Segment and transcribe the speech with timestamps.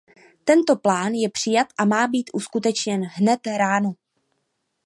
[0.43, 3.93] Tento plán je přijat a má být uskutečněn hned ráno.